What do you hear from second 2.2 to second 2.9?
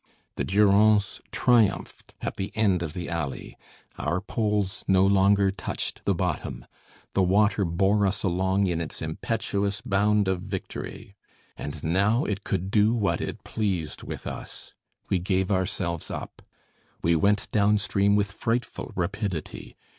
at the end